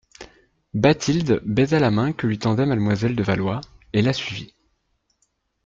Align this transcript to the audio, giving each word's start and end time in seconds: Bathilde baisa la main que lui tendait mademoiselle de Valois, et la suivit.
Bathilde 0.73 1.43
baisa 1.45 1.79
la 1.79 1.91
main 1.91 2.11
que 2.11 2.25
lui 2.25 2.39
tendait 2.39 2.65
mademoiselle 2.65 3.15
de 3.15 3.21
Valois, 3.21 3.61
et 3.93 4.01
la 4.01 4.13
suivit. 4.13 4.55